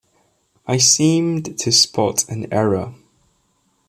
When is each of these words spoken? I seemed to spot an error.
I 0.65 0.77
seemed 0.77 1.59
to 1.59 1.71
spot 1.71 2.27
an 2.27 2.51
error. 2.51 2.95